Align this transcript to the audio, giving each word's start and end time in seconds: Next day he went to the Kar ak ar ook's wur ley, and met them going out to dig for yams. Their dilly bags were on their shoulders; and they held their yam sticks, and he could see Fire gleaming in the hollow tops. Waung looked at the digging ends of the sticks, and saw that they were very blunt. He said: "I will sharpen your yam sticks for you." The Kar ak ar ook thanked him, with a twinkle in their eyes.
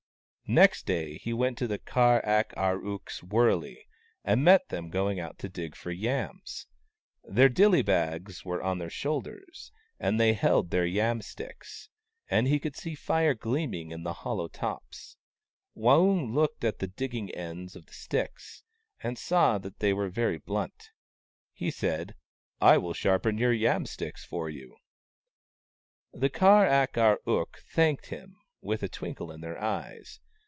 Next 0.53 0.85
day 0.85 1.17
he 1.17 1.31
went 1.31 1.57
to 1.59 1.65
the 1.67 1.77
Kar 1.77 2.19
ak 2.25 2.53
ar 2.57 2.75
ook's 2.85 3.23
wur 3.23 3.55
ley, 3.55 3.87
and 4.21 4.43
met 4.43 4.67
them 4.67 4.89
going 4.89 5.17
out 5.17 5.39
to 5.39 5.47
dig 5.47 5.77
for 5.77 5.91
yams. 5.91 6.67
Their 7.23 7.47
dilly 7.47 7.81
bags 7.81 8.43
were 8.43 8.61
on 8.61 8.77
their 8.77 8.89
shoulders; 8.89 9.71
and 9.97 10.19
they 10.19 10.33
held 10.33 10.69
their 10.69 10.85
yam 10.85 11.21
sticks, 11.21 11.87
and 12.29 12.49
he 12.49 12.59
could 12.59 12.75
see 12.75 12.95
Fire 12.95 13.33
gleaming 13.33 13.91
in 13.91 14.03
the 14.03 14.11
hollow 14.27 14.49
tops. 14.49 15.15
Waung 15.73 16.33
looked 16.33 16.65
at 16.65 16.79
the 16.79 16.87
digging 16.87 17.31
ends 17.33 17.77
of 17.77 17.85
the 17.85 17.93
sticks, 17.93 18.65
and 19.01 19.17
saw 19.17 19.57
that 19.57 19.79
they 19.79 19.93
were 19.93 20.09
very 20.09 20.37
blunt. 20.39 20.89
He 21.53 21.71
said: 21.71 22.13
"I 22.59 22.77
will 22.77 22.93
sharpen 22.93 23.37
your 23.37 23.53
yam 23.53 23.85
sticks 23.85 24.25
for 24.25 24.49
you." 24.49 24.75
The 26.11 26.29
Kar 26.29 26.65
ak 26.67 26.97
ar 26.97 27.21
ook 27.25 27.59
thanked 27.71 28.07
him, 28.07 28.35
with 28.59 28.83
a 28.83 28.89
twinkle 28.89 29.31
in 29.31 29.39
their 29.39 29.57
eyes. 29.57 30.19